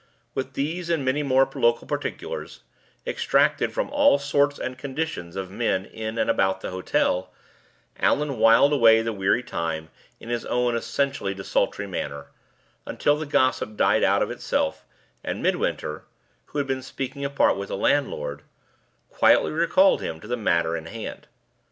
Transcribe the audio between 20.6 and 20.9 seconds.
in